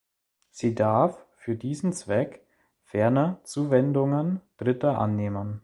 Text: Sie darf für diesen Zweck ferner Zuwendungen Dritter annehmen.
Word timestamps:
Sie 0.49 0.73
darf 0.73 1.27
für 1.35 1.55
diesen 1.55 1.93
Zweck 1.93 2.41
ferner 2.85 3.39
Zuwendungen 3.43 4.41
Dritter 4.57 4.97
annehmen. 4.97 5.59